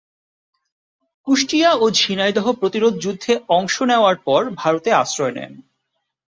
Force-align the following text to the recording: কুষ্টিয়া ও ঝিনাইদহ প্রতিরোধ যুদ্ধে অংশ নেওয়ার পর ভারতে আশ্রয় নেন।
কুষ্টিয়া 1.27 1.69
ও 1.73 1.85
ঝিনাইদহ 1.91 2.45
প্রতিরোধ 2.51 2.93
যুদ্ধে 2.97 3.33
অংশ 3.49 3.75
নেওয়ার 3.81 4.17
পর 4.25 4.41
ভারতে 4.55 4.89
আশ্রয় 4.93 5.31
নেন। 5.31 5.53